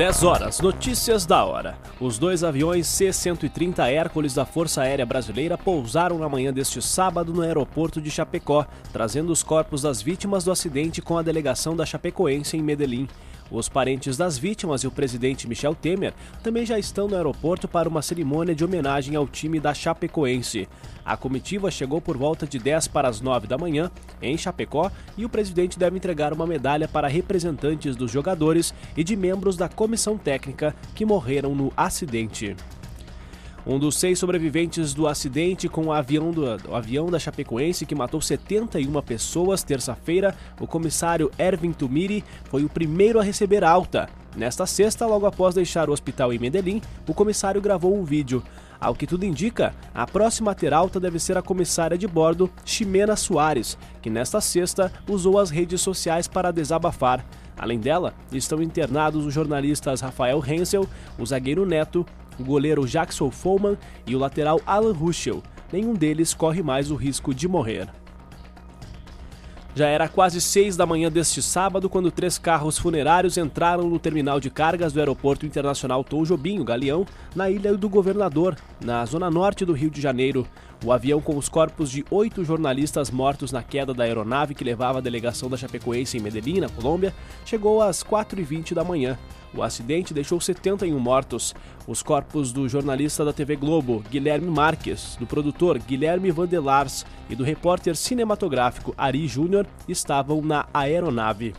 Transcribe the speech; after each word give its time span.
10 0.00 0.22
horas, 0.24 0.60
notícias 0.62 1.26
da 1.26 1.44
hora. 1.44 1.76
Os 2.00 2.18
dois 2.18 2.42
aviões 2.42 2.86
C-130 2.86 3.86
Hércules 3.86 4.32
da 4.32 4.46
Força 4.46 4.80
Aérea 4.80 5.04
Brasileira 5.04 5.58
pousaram 5.58 6.16
na 6.16 6.26
manhã 6.26 6.50
deste 6.50 6.80
sábado 6.80 7.34
no 7.34 7.42
aeroporto 7.42 8.00
de 8.00 8.10
Chapecó, 8.10 8.64
trazendo 8.94 9.30
os 9.30 9.42
corpos 9.42 9.82
das 9.82 10.00
vítimas 10.00 10.42
do 10.42 10.50
acidente 10.50 11.02
com 11.02 11.18
a 11.18 11.22
delegação 11.22 11.76
da 11.76 11.84
Chapecoense 11.84 12.56
em 12.56 12.62
Medellín. 12.62 13.06
Os 13.50 13.68
parentes 13.68 14.16
das 14.16 14.38
vítimas 14.38 14.82
e 14.82 14.86
o 14.86 14.90
presidente 14.90 15.48
Michel 15.48 15.74
Temer 15.74 16.14
também 16.42 16.64
já 16.64 16.78
estão 16.78 17.08
no 17.08 17.16
aeroporto 17.16 17.66
para 17.66 17.88
uma 17.88 18.02
cerimônia 18.02 18.54
de 18.54 18.64
homenagem 18.64 19.16
ao 19.16 19.26
time 19.26 19.58
da 19.58 19.74
Chapecoense. 19.74 20.68
A 21.04 21.16
comitiva 21.16 21.70
chegou 21.70 22.00
por 22.00 22.16
volta 22.16 22.46
de 22.46 22.58
10 22.58 22.88
para 22.88 23.08
as 23.08 23.20
9 23.20 23.46
da 23.46 23.58
manhã 23.58 23.90
em 24.22 24.38
Chapecó 24.38 24.90
e 25.16 25.24
o 25.24 25.28
presidente 25.28 25.78
deve 25.78 25.96
entregar 25.96 26.32
uma 26.32 26.46
medalha 26.46 26.86
para 26.86 27.08
representantes 27.08 27.96
dos 27.96 28.10
jogadores 28.10 28.72
e 28.96 29.02
de 29.02 29.16
membros 29.16 29.56
da 29.56 29.68
comissão 29.68 30.16
técnica 30.16 30.74
que 30.94 31.04
morreram 31.04 31.54
no 31.54 31.72
acidente. 31.76 32.56
Um 33.66 33.78
dos 33.78 33.96
seis 33.96 34.18
sobreviventes 34.18 34.94
do 34.94 35.06
acidente 35.06 35.68
com 35.68 35.86
o 35.86 35.92
avião, 35.92 36.30
do, 36.30 36.44
o 36.68 36.74
avião 36.74 37.10
da 37.10 37.18
Chapecoense, 37.18 37.84
que 37.84 37.94
matou 37.94 38.20
71 38.20 38.90
pessoas 39.02 39.62
terça-feira, 39.62 40.34
o 40.58 40.66
comissário 40.66 41.30
Ervin 41.38 41.72
Tumiri 41.72 42.24
foi 42.44 42.64
o 42.64 42.70
primeiro 42.70 43.20
a 43.20 43.22
receber 43.22 43.62
alta. 43.62 44.08
Nesta 44.34 44.64
sexta, 44.64 45.06
logo 45.06 45.26
após 45.26 45.54
deixar 45.54 45.90
o 45.90 45.92
hospital 45.92 46.32
em 46.32 46.38
Medellín, 46.38 46.80
o 47.06 47.12
comissário 47.12 47.60
gravou 47.60 47.94
um 47.94 48.04
vídeo. 48.04 48.42
Ao 48.80 48.94
que 48.94 49.06
tudo 49.06 49.26
indica, 49.26 49.74
a 49.94 50.06
próxima 50.06 50.52
a 50.52 50.54
ter 50.54 50.72
alta 50.72 50.98
deve 50.98 51.18
ser 51.18 51.36
a 51.36 51.42
comissária 51.42 51.98
de 51.98 52.06
bordo, 52.06 52.48
Ximena 52.64 53.14
Soares, 53.14 53.76
que 54.00 54.08
nesta 54.08 54.40
sexta 54.40 54.90
usou 55.06 55.38
as 55.38 55.50
redes 55.50 55.82
sociais 55.82 56.26
para 56.26 56.50
desabafar. 56.50 57.22
Além 57.58 57.78
dela, 57.78 58.14
estão 58.32 58.62
internados 58.62 59.26
os 59.26 59.34
jornalistas 59.34 60.00
Rafael 60.00 60.42
Hensel, 60.46 60.88
o 61.18 61.26
zagueiro 61.26 61.66
Neto, 61.66 62.06
o 62.40 62.44
goleiro 62.44 62.86
Jackson 62.86 63.30
Follman 63.30 63.76
e 64.06 64.16
o 64.16 64.18
lateral 64.18 64.60
Alan 64.66 64.92
Ruschel. 64.92 65.42
Nenhum 65.72 65.94
deles 65.94 66.34
corre 66.34 66.62
mais 66.62 66.90
o 66.90 66.96
risco 66.96 67.34
de 67.34 67.46
morrer. 67.46 67.88
Já 69.72 69.86
era 69.86 70.08
quase 70.08 70.40
seis 70.40 70.76
da 70.76 70.84
manhã 70.84 71.10
deste 71.10 71.40
sábado 71.40 71.88
quando 71.88 72.10
três 72.10 72.36
carros 72.38 72.76
funerários 72.76 73.38
entraram 73.38 73.88
no 73.88 74.00
terminal 74.00 74.40
de 74.40 74.50
cargas 74.50 74.92
do 74.92 74.98
Aeroporto 74.98 75.46
Internacional 75.46 76.02
Tom 76.02 76.24
Jobim, 76.24 76.64
Galeão, 76.64 77.06
na 77.36 77.48
Ilha 77.48 77.76
do 77.76 77.88
Governador, 77.88 78.56
na 78.84 79.04
zona 79.04 79.30
norte 79.30 79.64
do 79.64 79.72
Rio 79.72 79.90
de 79.90 80.00
Janeiro. 80.00 80.44
O 80.82 80.92
avião 80.92 81.20
com 81.20 81.36
os 81.36 81.46
corpos 81.46 81.90
de 81.90 82.04
oito 82.10 82.42
jornalistas 82.42 83.10
mortos 83.10 83.52
na 83.52 83.62
queda 83.62 83.92
da 83.92 84.04
aeronave 84.04 84.54
que 84.54 84.64
levava 84.64 84.98
a 84.98 85.02
delegação 85.02 85.50
da 85.50 85.56
Chapecoense 85.56 86.16
em 86.16 86.20
Medellín, 86.20 86.60
na 86.60 86.70
Colômbia, 86.70 87.14
chegou 87.44 87.82
às 87.82 88.02
4h20 88.02 88.72
da 88.72 88.82
manhã. 88.82 89.18
O 89.52 89.62
acidente 89.62 90.14
deixou 90.14 90.40
71 90.40 90.98
mortos. 90.98 91.54
Os 91.86 92.02
corpos 92.02 92.50
do 92.50 92.66
jornalista 92.66 93.24
da 93.26 93.32
TV 93.32 93.56
Globo, 93.56 94.02
Guilherme 94.10 94.50
Marques, 94.50 95.16
do 95.20 95.26
produtor 95.26 95.78
Guilherme 95.78 96.30
Vandelars 96.30 97.04
e 97.28 97.36
do 97.36 97.44
repórter 97.44 97.94
cinematográfico 97.94 98.94
Ari 98.96 99.28
Júnior 99.28 99.66
estavam 99.86 100.40
na 100.40 100.66
aeronave. 100.72 101.52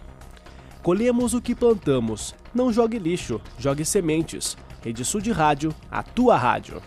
Colhemos 0.81 1.35
o 1.35 1.41
que 1.41 1.53
plantamos. 1.53 2.33
Não 2.55 2.73
jogue 2.73 2.97
lixo, 2.97 3.39
jogue 3.59 3.85
sementes. 3.85 4.57
Rede 4.83 5.05
Sul 5.05 5.21
de 5.21 5.31
Rádio, 5.31 5.75
a 5.91 6.01
tua 6.01 6.35
rádio. 6.35 6.81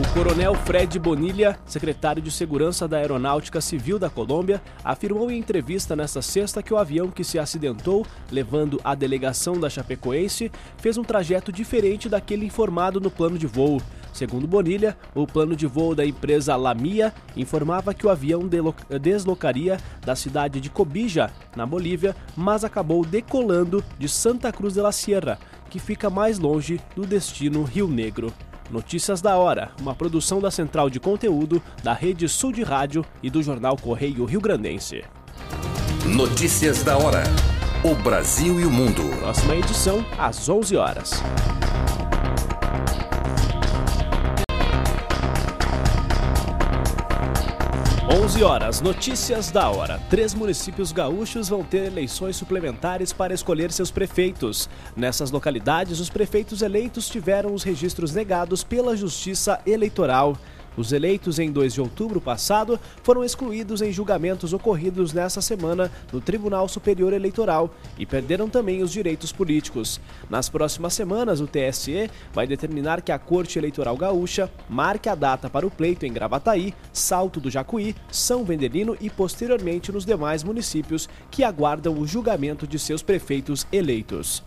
O 0.00 0.14
coronel 0.14 0.54
Fred 0.54 0.98
Bonilha, 0.98 1.58
secretário 1.66 2.22
de 2.22 2.30
Segurança 2.30 2.88
da 2.88 2.96
Aeronáutica 2.96 3.60
Civil 3.60 3.98
da 3.98 4.08
Colômbia, 4.08 4.62
afirmou 4.82 5.30
em 5.30 5.38
entrevista 5.38 5.94
nesta 5.94 6.22
sexta 6.22 6.62
que 6.62 6.72
o 6.72 6.78
avião 6.78 7.10
que 7.10 7.22
se 7.22 7.38
acidentou, 7.38 8.06
levando 8.32 8.80
a 8.82 8.94
delegação 8.94 9.60
da 9.60 9.68
Chapecoense, 9.68 10.50
fez 10.78 10.96
um 10.96 11.04
trajeto 11.04 11.52
diferente 11.52 12.08
daquele 12.08 12.46
informado 12.46 12.98
no 12.98 13.10
plano 13.10 13.36
de 13.36 13.46
voo. 13.46 13.78
Segundo 14.10 14.46
Bonilha, 14.46 14.96
o 15.14 15.26
plano 15.26 15.54
de 15.54 15.66
voo 15.66 15.94
da 15.94 16.06
empresa 16.06 16.56
Lamia 16.56 17.12
informava 17.36 17.92
que 17.92 18.06
o 18.06 18.10
avião 18.10 18.48
deslocaria 18.98 19.78
da 20.00 20.16
cidade 20.16 20.62
de 20.62 20.70
Cobija, 20.70 21.30
na 21.54 21.66
Bolívia, 21.66 22.16
mas 22.34 22.64
acabou 22.64 23.04
decolando 23.04 23.84
de 23.98 24.08
Santa 24.08 24.50
Cruz 24.50 24.72
de 24.72 24.80
la 24.80 24.92
Sierra, 24.92 25.38
que 25.68 25.78
fica 25.78 26.08
mais 26.08 26.38
longe 26.38 26.80
do 26.96 27.04
destino 27.04 27.64
Rio 27.64 27.86
Negro. 27.86 28.32
Notícias 28.70 29.20
da 29.20 29.36
Hora, 29.36 29.72
uma 29.80 29.96
produção 29.96 30.40
da 30.40 30.48
Central 30.48 30.88
de 30.88 31.00
Conteúdo 31.00 31.60
da 31.82 31.92
Rede 31.92 32.28
Sul 32.28 32.52
de 32.52 32.62
Rádio 32.62 33.04
e 33.20 33.28
do 33.28 33.42
Jornal 33.42 33.76
Correio 33.76 34.24
Rio 34.24 34.40
Grandense. 34.40 35.02
Notícias 36.06 36.84
da 36.84 36.96
Hora. 36.96 37.24
O 37.82 37.96
Brasil 37.96 38.60
e 38.60 38.64
o 38.64 38.70
Mundo. 38.70 39.02
Próxima 39.18 39.56
edição, 39.56 40.04
às 40.16 40.48
11 40.48 40.76
horas. 40.76 41.20
11 48.12 48.42
horas, 48.42 48.80
notícias 48.80 49.52
da 49.52 49.70
hora. 49.70 50.00
Três 50.10 50.34
municípios 50.34 50.90
gaúchos 50.90 51.48
vão 51.48 51.62
ter 51.62 51.84
eleições 51.86 52.34
suplementares 52.34 53.12
para 53.12 53.32
escolher 53.32 53.70
seus 53.70 53.92
prefeitos. 53.92 54.68
Nessas 54.96 55.30
localidades, 55.30 56.00
os 56.00 56.10
prefeitos 56.10 56.60
eleitos 56.60 57.08
tiveram 57.08 57.54
os 57.54 57.62
registros 57.62 58.12
negados 58.12 58.64
pela 58.64 58.96
Justiça 58.96 59.60
Eleitoral. 59.64 60.36
Os 60.80 60.92
eleitos 60.92 61.38
em 61.38 61.52
2 61.52 61.74
de 61.74 61.80
outubro 61.82 62.22
passado 62.22 62.80
foram 63.02 63.22
excluídos 63.22 63.82
em 63.82 63.92
julgamentos 63.92 64.54
ocorridos 64.54 65.12
nesta 65.12 65.42
semana 65.42 65.92
no 66.10 66.22
Tribunal 66.22 66.66
Superior 66.68 67.12
Eleitoral 67.12 67.74
e 67.98 68.06
perderam 68.06 68.48
também 68.48 68.82
os 68.82 68.90
direitos 68.90 69.30
políticos. 69.30 70.00
Nas 70.30 70.48
próximas 70.48 70.94
semanas, 70.94 71.38
o 71.38 71.46
TSE 71.46 72.10
vai 72.32 72.46
determinar 72.46 73.02
que 73.02 73.12
a 73.12 73.18
Corte 73.18 73.58
Eleitoral 73.58 73.94
Gaúcha 73.94 74.50
marque 74.70 75.10
a 75.10 75.14
data 75.14 75.50
para 75.50 75.66
o 75.66 75.70
pleito 75.70 76.06
em 76.06 76.12
Gravataí, 76.14 76.72
Salto 76.94 77.40
do 77.40 77.50
Jacuí, 77.50 77.94
São 78.10 78.42
Vendelino 78.42 78.96
e 79.02 79.10
posteriormente 79.10 79.92
nos 79.92 80.06
demais 80.06 80.42
municípios 80.42 81.10
que 81.30 81.44
aguardam 81.44 81.92
o 81.98 82.06
julgamento 82.06 82.66
de 82.66 82.78
seus 82.78 83.02
prefeitos 83.02 83.66
eleitos. 83.70 84.42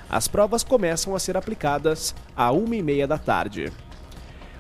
As 0.08 0.28
provas 0.28 0.62
começam 0.62 1.14
a 1.14 1.18
ser 1.18 1.36
aplicadas 1.36 2.14
a 2.36 2.52
uma 2.52 2.76
e 2.76 2.82
meia 2.82 3.06
da 3.06 3.18
tarde. 3.18 3.72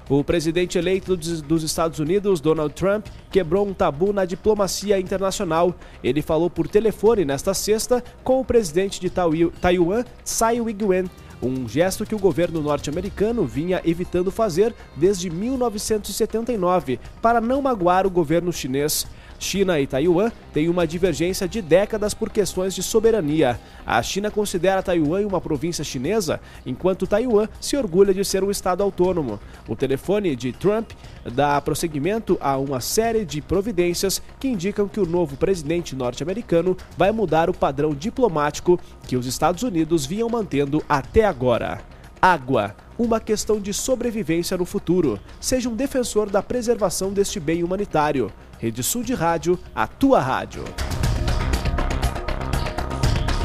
O 0.08 0.22
presidente 0.22 0.76
eleito 0.76 1.16
dos 1.16 1.62
Estados 1.62 1.98
Unidos, 1.98 2.38
Donald 2.38 2.74
Trump, 2.74 3.06
quebrou 3.30 3.66
um 3.66 3.72
tabu 3.72 4.12
na 4.12 4.26
diplomacia 4.26 5.00
internacional. 5.00 5.74
Ele 6.02 6.20
falou 6.20 6.50
por 6.50 6.68
telefone 6.68 7.24
nesta 7.24 7.54
sexta 7.54 8.04
com 8.22 8.38
o 8.38 8.44
presidente 8.44 9.00
de 9.00 9.08
Taiwan, 9.08 10.04
Tsai 10.22 10.58
Ing-wen, 10.58 11.06
um 11.42 11.66
gesto 11.66 12.04
que 12.04 12.14
o 12.14 12.18
governo 12.18 12.60
norte-americano 12.60 13.44
vinha 13.44 13.80
evitando 13.84 14.30
fazer 14.30 14.74
desde 14.94 15.30
1979 15.30 17.00
para 17.22 17.40
não 17.40 17.62
magoar 17.62 18.06
o 18.06 18.10
governo 18.10 18.52
chinês. 18.52 19.06
China 19.38 19.78
e 19.80 19.86
Taiwan 19.86 20.30
têm 20.52 20.68
uma 20.68 20.86
divergência 20.86 21.48
de 21.48 21.60
décadas 21.60 22.14
por 22.14 22.30
questões 22.30 22.74
de 22.74 22.82
soberania. 22.82 23.58
A 23.86 24.02
China 24.02 24.30
considera 24.30 24.82
Taiwan 24.82 25.26
uma 25.26 25.40
província 25.40 25.84
chinesa, 25.84 26.40
enquanto 26.64 27.06
Taiwan 27.06 27.48
se 27.60 27.76
orgulha 27.76 28.14
de 28.14 28.24
ser 28.24 28.42
um 28.42 28.50
estado 28.50 28.82
autônomo. 28.82 29.38
O 29.68 29.76
telefone 29.76 30.34
de 30.34 30.52
Trump 30.52 30.90
dá 31.32 31.60
prosseguimento 31.60 32.38
a 32.40 32.56
uma 32.56 32.80
série 32.80 33.24
de 33.24 33.40
providências 33.40 34.22
que 34.38 34.48
indicam 34.48 34.88
que 34.88 35.00
o 35.00 35.06
novo 35.06 35.36
presidente 35.36 35.94
norte-americano 35.94 36.76
vai 36.96 37.12
mudar 37.12 37.50
o 37.50 37.54
padrão 37.54 37.94
diplomático 37.94 38.78
que 39.06 39.16
os 39.16 39.26
Estados 39.26 39.62
Unidos 39.62 40.06
vinham 40.06 40.28
mantendo 40.28 40.82
até 40.88 41.24
agora. 41.24 41.80
Água 42.20 42.74
uma 42.98 43.20
questão 43.20 43.60
de 43.60 43.72
sobrevivência 43.72 44.56
no 44.56 44.64
futuro. 44.64 45.18
Seja 45.40 45.68
um 45.68 45.74
defensor 45.74 46.30
da 46.30 46.42
preservação 46.42 47.12
deste 47.12 47.40
bem 47.40 47.62
humanitário. 47.62 48.32
Rede 48.64 48.82
Sul 48.82 49.04
de 49.04 49.12
Rádio, 49.12 49.58
a 49.74 49.86
tua 49.86 50.20
rádio. 50.20 50.64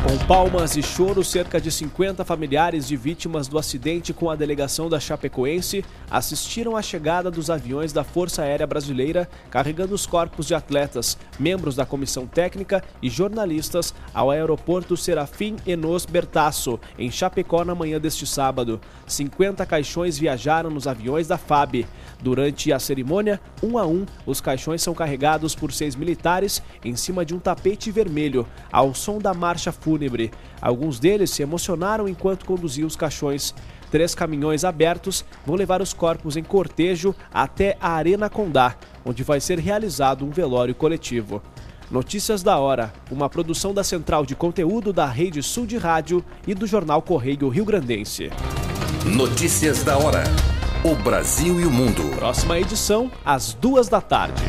Com 0.02 0.18
palmas 0.26 0.78
e 0.78 0.82
choro, 0.82 1.26
cerca 1.26 1.60
de 1.60 1.70
50 1.70 2.24
familiares 2.24 2.88
de 2.88 2.96
vítimas 2.96 3.50
do 3.50 3.60
acidente 3.60 4.14
com 4.14 4.30
a 4.30 4.36
delegação 4.36 4.88
da 4.90 4.98
Chapecoense 4.98 5.84
assistiram 6.10 6.78
à 6.78 6.82
chegada 6.82 7.30
dos 7.30 7.50
aviões 7.50 7.92
da 7.92 8.04
Força 8.04 8.42
Aérea 8.42 8.66
Brasileira 8.66 9.30
carregando 9.52 9.94
os 9.94 10.06
corpos 10.06 10.48
de 10.48 10.56
atletas, 10.56 11.18
membros 11.38 11.76
da 11.76 11.86
comissão 11.86 12.26
técnica 12.26 12.82
e 13.02 13.10
jornalistas 13.10 13.94
ao 14.14 14.32
aeroporto 14.32 14.96
Serafim 14.96 15.58
Enos 15.68 16.06
Bertasso, 16.06 16.80
em 16.98 17.12
Chapecó, 17.12 17.66
na 17.66 17.76
manhã 17.76 18.00
deste 18.00 18.26
sábado. 18.26 18.80
50 19.06 19.66
caixões 19.66 20.18
viajaram 20.18 20.70
nos 20.70 20.88
aviões 20.88 21.28
da 21.28 21.38
FAB. 21.38 21.86
Durante 22.22 22.72
a 22.72 22.80
cerimônia, 22.80 23.40
um 23.62 23.78
a 23.78 23.86
um, 23.86 24.06
os 24.26 24.40
caixões 24.40 24.82
são 24.82 24.94
carregados 24.94 25.56
por 25.56 25.74
seis 25.74 25.96
militares 25.96 26.64
em 26.84 26.96
cima 26.96 27.26
de 27.26 27.36
um 27.36 27.40
tapete 27.40 27.92
vermelho, 27.92 28.48
ao 28.72 28.94
som 28.94 29.20
da 29.20 29.34
marcha 29.34 29.72
fúnebre. 29.90 30.32
Alguns 30.62 31.00
deles 31.00 31.32
se 31.32 31.42
emocionaram 31.42 32.08
enquanto 32.08 32.46
conduziam 32.46 32.86
os 32.86 32.96
caixões. 32.96 33.56
Três 33.90 34.14
caminhões 34.14 34.64
abertos 34.64 35.26
vão 35.44 35.56
levar 35.56 35.82
os 35.82 35.94
corpos 35.94 36.38
em 36.38 36.44
cortejo 36.44 37.16
até 37.34 37.76
a 37.82 37.94
Arena 37.94 38.30
Condá, 38.30 38.76
onde 39.04 39.24
vai 39.24 39.40
ser 39.40 39.58
realizado 39.58 40.24
um 40.24 40.30
velório 40.30 40.76
coletivo. 40.76 41.42
Notícias 41.90 42.44
da 42.44 42.60
Hora, 42.60 42.94
uma 43.10 43.28
produção 43.28 43.74
da 43.74 43.84
Central 43.84 44.24
de 44.28 44.36
Conteúdo 44.36 44.94
da 44.94 45.08
Rede 45.08 45.42
Sul 45.42 45.66
de 45.66 45.76
Rádio 45.76 46.24
e 46.46 46.54
do 46.54 46.68
Jornal 46.68 47.02
Correio 47.02 47.50
Rio 47.50 47.66
Grandense. 47.66 48.30
Notícias 49.04 49.84
da 49.84 49.98
Hora. 49.98 50.24
O 50.84 50.94
Brasil 50.96 51.60
e 51.60 51.66
o 51.66 51.72
Mundo. 51.72 52.16
Próxima 52.16 52.60
edição, 52.60 53.12
às 53.26 53.54
duas 53.54 53.90
da 53.90 54.00
tarde. 54.00 54.44